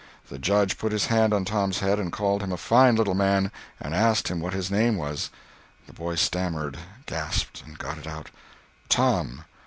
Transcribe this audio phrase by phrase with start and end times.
[0.29, 3.51] The Judge put his hand on Tom's head and called him a fine little man,
[3.79, 5.29] and asked him what his name was.
[5.85, 8.31] The boy stammered, gasped, and got it out:
[8.89, 9.43] "Tom."